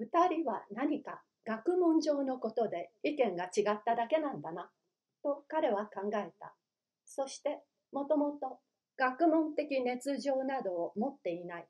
[0.00, 4.70] 二人は何か学問上のことで意見が違っただけなんだな、
[5.22, 6.54] と彼は考えた。
[7.04, 7.60] そして、
[7.92, 8.60] もともと
[8.96, 11.68] 学問的熱情などを持っていない。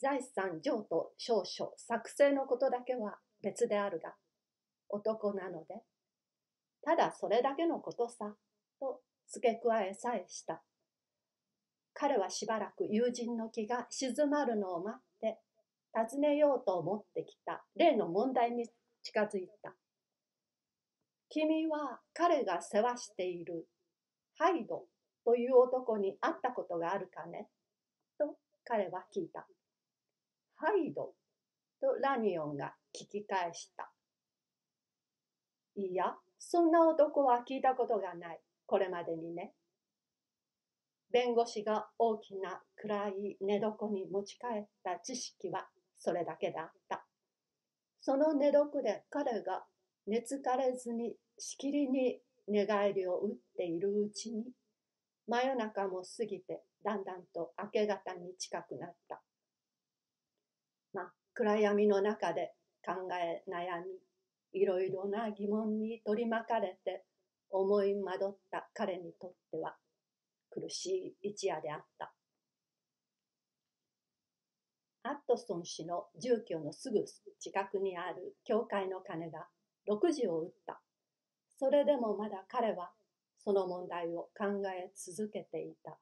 [0.00, 4.14] 財産譲渡少々作成のことだけは別であるが、
[4.88, 5.82] 男なので、
[6.82, 8.34] ただそれだけのことさ、
[8.80, 10.62] と付け加えさえした。
[11.92, 15.13] 彼はしばらく友人の気が静まるのを待って、
[15.94, 18.68] 尋ねようと思ってきた例の問題に
[19.02, 19.72] 近づいた。
[21.28, 23.66] 君は彼が世話している
[24.36, 24.86] ハイド
[25.24, 27.48] という男に会ったことがあるかね？
[28.18, 29.46] と彼は聞いた。
[30.56, 31.12] ハイド
[31.80, 33.90] とラニオンが聞き返した。
[35.76, 38.40] いや、そんな男は聞いたことがない。
[38.66, 39.52] これまでにね。
[41.10, 45.66] 弁護士が大きな暗い寝床に持ち帰った知識は
[45.98, 47.04] それだけだった。
[48.00, 49.64] その寝床で彼が
[50.06, 54.44] 寝つかれずにしきりに寝返りを打っているうちに
[55.26, 59.22] 真夜中も過ぎてだんだんと明け方に近くなった。
[60.92, 62.52] まあ、暗闇の中で
[62.84, 63.82] 考え悩
[64.52, 67.04] み、いろいろな疑問に取り巻かれて
[67.50, 69.76] 思い惑った彼にとっては
[70.50, 72.12] 苦しい一夜であった。
[75.06, 77.04] アットソン氏の住居のすぐ
[77.38, 79.46] 近くにある教会の鐘が
[79.86, 80.80] 6時を打った。
[81.58, 82.90] それでもまだ彼は
[83.44, 85.98] その問題を考え続けていた。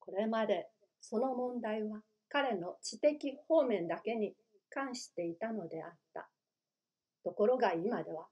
[0.00, 0.66] これまで
[1.02, 2.00] その問題は
[2.30, 4.32] 彼の知的方面だけに
[4.70, 6.26] 関していたのであった。
[7.22, 8.28] ところが今では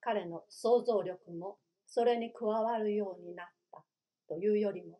[0.00, 3.84] 彼の想像力もそれに加わるようになった
[4.28, 4.98] というよりも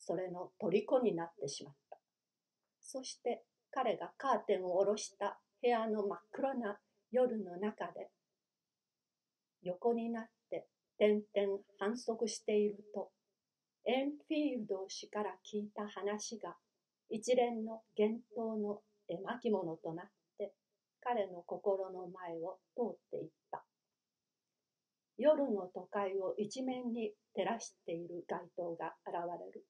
[0.00, 1.98] それの虜になってしまった。
[2.80, 3.44] そして
[3.80, 6.78] 彼がカーテンを下ろした部屋の真っ暗な
[7.12, 8.08] 夜の中で
[9.62, 10.66] 横になって
[10.98, 13.10] 点々反則していると
[13.86, 16.56] エンフィールド氏から聞いた話が
[17.08, 20.06] 一連の幻冬の絵巻物となっ
[20.38, 20.52] て
[21.00, 23.62] 彼の心の前を通っていった。
[25.18, 29.64] 夜の都会を一面に照らしている街灯が現れる。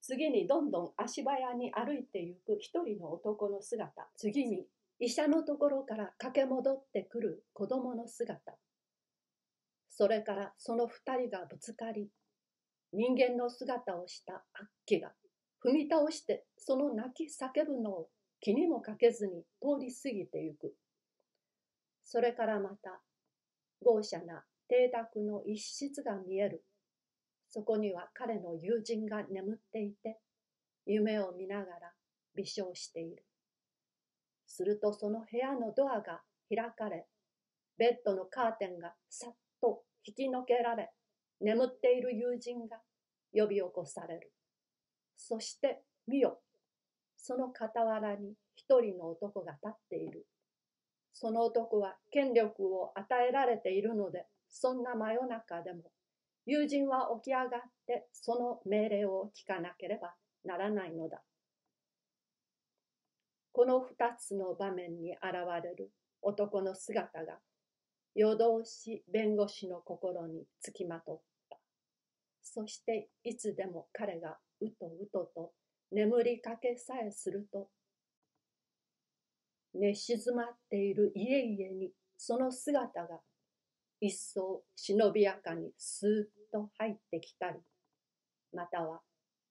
[0.00, 4.66] 次にどんどん足早に歩いてゆく一人の男の姿次に
[5.00, 8.56] 医者のところから駆け戻ってくる子供の姿
[9.98, 12.08] それからその二人がぶつかり、
[12.92, 15.10] 人間の姿をした悪鬼が
[15.60, 18.08] 踏み倒してその泣き叫ぶのを
[18.40, 20.72] 気にもかけずに通り過ぎてゆく。
[22.04, 23.00] それからまた
[23.82, 26.62] 豪奢な邸宅の一室が見える。
[27.48, 30.18] そこには彼の友人が眠っていて、
[30.86, 31.92] 夢を見ながら
[32.34, 33.24] 微笑している。
[34.46, 37.06] するとその部屋のドアが開かれ、
[37.78, 40.90] ベッドのカーテンがさっと引きのけられ、
[41.40, 42.78] 眠っている友人が
[43.32, 44.32] 呼び起こされる。
[45.16, 46.40] そして見よ、
[47.16, 50.26] その傍らに一人の男が立っている。
[51.12, 55.90] その男は権力を与えられているので、そんな真夜中でも、
[56.50, 60.14] 友人は起き上がってその命令を聞かなければ
[60.46, 61.20] ならないのだ。
[63.52, 65.22] この二つの場面に現
[65.62, 65.90] れる
[66.22, 67.34] 男の姿が
[68.14, 71.20] 夜通し弁護士の心につきまとっ
[71.50, 71.58] た。
[72.42, 75.52] そしていつでも彼がうとうとと
[75.92, 77.68] 眠りかけさえすると、
[79.74, 83.20] 寝静まっている家々にその姿が
[84.00, 87.58] 一層忍びやかにスーッと入ってきたり、
[88.52, 89.00] または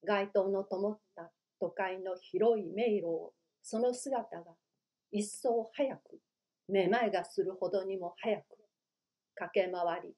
[0.06, 4.44] 街灯の灯った都会の広い迷路をその姿が
[5.12, 6.02] 一層早く
[6.70, 8.44] めまいがするほどにも早く
[9.36, 10.14] 駆け回り、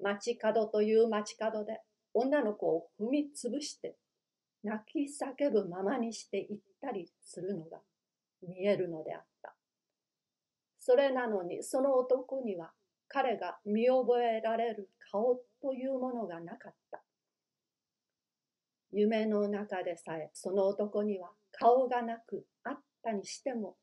[0.00, 1.80] 街角という街角で
[2.14, 3.96] 女の子を踏みつぶして
[4.64, 7.78] 泣き叫ぶままにして行ったりするのが
[8.46, 9.54] 見えるのであった。
[10.78, 12.70] それなのにその男には
[13.12, 17.02] 彼が見覚えられる顔というものがなかった。
[18.90, 23.76] 夢の中でさえその男には顔がなくあったにしても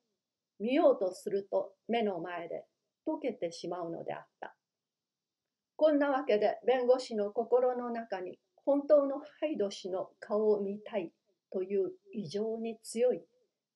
[0.60, 2.66] 見ようとすると目の前で
[3.08, 4.56] 溶けてしまうのであった。
[5.76, 11.12] こんなわけで弁護士の心の中に本当のハイド氏の顔を見たい
[11.52, 13.22] という異常に強い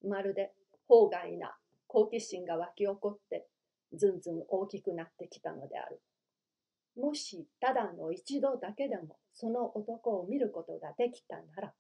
[0.04, 0.52] まるで
[0.88, 1.56] 法外な
[1.88, 3.46] 好奇心が湧き起こって
[3.94, 6.02] ずんずん大きくなってきたのである。
[6.96, 11.74] もしただの一度だけでもその男を見ることができたなら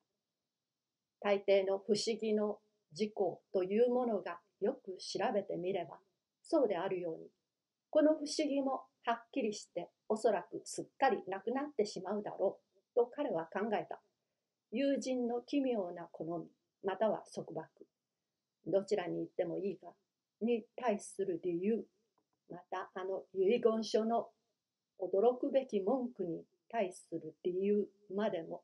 [1.23, 2.57] 大抵の不思議の
[2.91, 5.97] 事故というものがよく調べてみれば、
[6.41, 7.29] そうであるように、
[7.89, 14.01] この不思議もはっきりしておそらくすっかりなくなってしまうだろうと彼は考えた。
[14.71, 16.47] 友人の奇妙な好み、
[16.83, 17.67] または束縛、
[18.67, 19.91] どちらに行ってもいいが、
[20.41, 21.85] に対する理由、
[22.49, 24.27] またあの遺言書の
[24.99, 28.63] 驚くべき文句に対する理由までも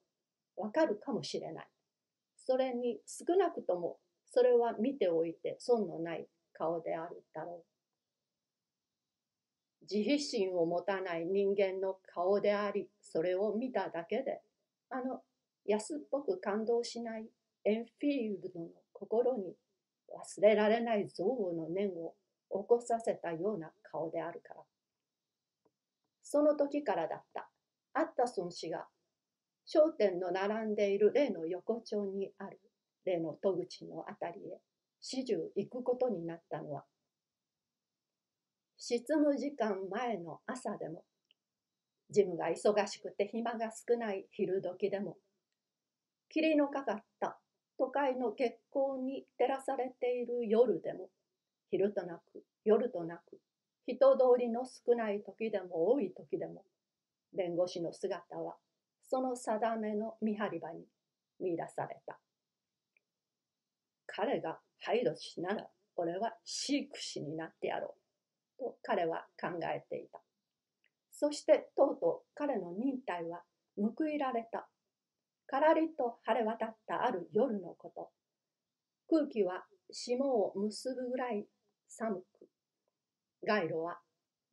[0.56, 1.68] わかるかもしれない。
[2.38, 3.98] それに少なくとも
[4.32, 7.70] それは見ておいて損のない顔であるだろう。
[9.92, 14.42] 自費心を持たない人間の顔であり、それを見ただけで、
[14.92, 15.22] あの
[15.66, 17.26] 安っぽく感動しない
[17.66, 19.56] エンフィールドの心に
[20.14, 22.14] 忘れられない憎悪の念を
[22.52, 24.62] 起こさせたような顔であるから。
[26.24, 27.50] その時からだった。
[27.94, 28.86] アッタソン氏が
[29.66, 32.60] 商店の並んでいる例の横丁にある
[33.06, 34.60] 例の戸口のあたりへ
[35.02, 36.86] 始終行くことになったのは
[38.78, 41.04] 執務時間前の朝でも
[42.10, 45.18] ジムが忙しくて暇が少ない昼時でも
[46.30, 47.40] 霧のかかった
[47.78, 51.10] 都会の月光に照らされている夜でも
[51.72, 53.40] 昼となく夜となく。
[53.86, 56.64] 人通りの少ない時でも多い時でも
[57.34, 58.56] 弁護士の姿は
[59.10, 60.86] その定めの見張り場に
[61.40, 62.20] 見出された。
[64.06, 67.96] 彼が配慮しなら俺は飼育士になってやろ
[68.60, 70.20] うと彼は考えていた。
[71.12, 73.42] そしてとうとう彼の忍耐は
[73.76, 74.68] 報いられた。
[75.48, 78.10] からりと晴れ渡ったある夜のこと。
[79.10, 81.48] 空気は霜を結ぶぐらい
[81.90, 82.48] 寒く、
[83.46, 84.00] 街路は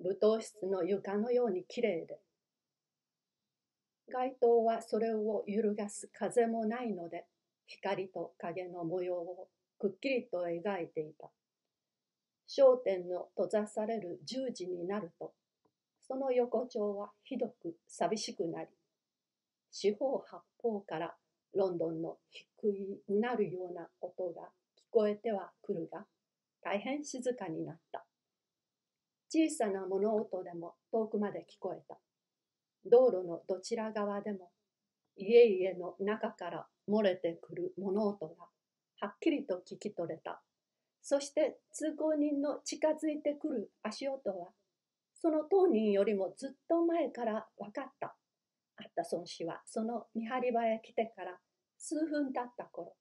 [0.03, 2.19] 舞踏室の床のようにきれいで、
[4.13, 7.27] 街灯はそれを揺るがす風もないので、
[7.67, 9.49] 光と影の模様を
[9.79, 11.29] くっきりと描いていた。
[12.47, 15.33] 商店の閉ざされる十時になると、
[16.09, 18.69] その横丁はひどく寂しくなり、
[19.73, 21.15] 四方八方から
[21.55, 24.43] ロンドンの低いうなるような音が
[24.79, 26.07] 聞こえてはくるが、
[26.67, 28.05] 大変静かになった。
[29.29, 31.97] 小さな物音でも遠くまで聞こえた。
[32.91, 34.51] 道路のどちら側でも
[35.17, 38.47] 家々の中から漏れてくる物音が
[39.01, 40.43] はっきりと聞き取れた。
[41.03, 44.49] そして通行人の近づいてくる足音は
[45.15, 48.17] その当人よりもずっと前から分かった。
[48.79, 51.39] アッタソン氏はその見張り場へ来てから
[51.79, 52.97] 数分経った頃、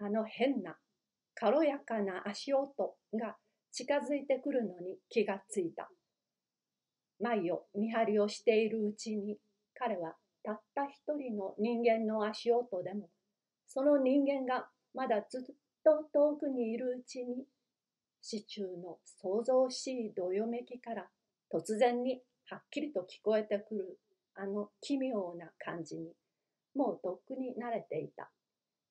[0.00, 0.76] あの変な
[1.34, 2.68] 軽やかな足音
[3.14, 3.36] が
[3.72, 5.88] 近づいてくるのに気がついた。
[7.20, 9.38] 前を見張りをしているうちに
[9.74, 13.08] 彼はたった一人の人間の足音でも
[13.68, 15.42] その人間がまだずっ
[15.84, 17.44] と遠くにいるうちに
[18.20, 21.06] 市中の想像しいどよめきから
[21.52, 22.20] 突然に
[22.50, 23.98] はっきりと聞こえてくる
[24.34, 26.12] あの奇妙な感じに
[26.74, 28.30] もうとっくに慣れていた。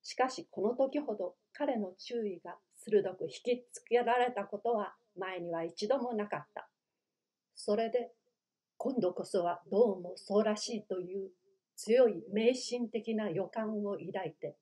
[0.03, 6.68] しかしこの時ほど彼の注意が鋭く引きつけられたことは前には一度もなかった。
[7.56, 8.12] それで
[8.77, 11.30] 今度こそはどうもそうらしいという
[11.75, 14.56] 強い迷信的な予感を抱いて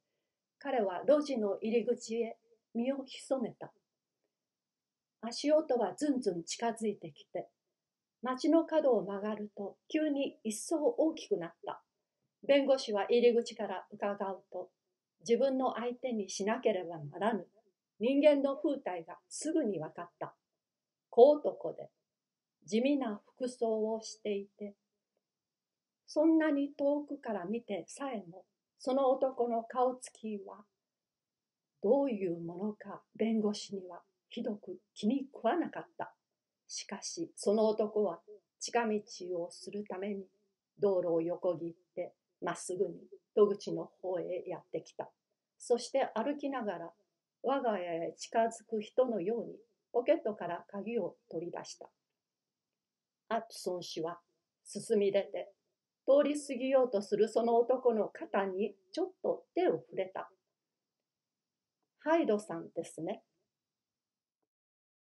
[0.59, 2.37] 彼は路地の入り口へ
[2.75, 3.71] 身を潜めた。
[5.21, 7.47] 足音はずんずん近づいてきて
[8.21, 11.81] 町の角を曲がると急に一層大きくなった。
[12.45, 14.69] 弁護士は入り口から伺うと
[15.21, 17.45] 自分の相手にしなければならぬ
[17.99, 20.33] 人間の風体がすぐに分かった。
[21.09, 21.89] 小男で
[22.65, 24.75] 地味な服装をしていて
[26.05, 28.45] そんなに遠くから見てさえも
[28.77, 30.63] その男の顔つきは
[31.81, 36.13] どういうものか弁護士にはひどく気に食わなかった。
[36.67, 38.19] しかしその男は
[38.59, 39.01] 近道
[39.41, 40.25] をするために
[40.79, 42.93] 道路を横切ってまっすぐに
[43.39, 45.09] 戸口の方へやってきた。
[45.57, 46.91] そして歩きながら
[47.41, 49.53] 我が家へ近づく人のように
[49.93, 51.89] ポケットから鍵を取り出した。
[53.29, 54.19] アットソン氏は
[54.65, 55.49] 進み出て
[56.05, 60.29] 通り過ぎようとするその男の肩にちょっと手を触れた。
[61.99, 63.21] ハイドさんですね。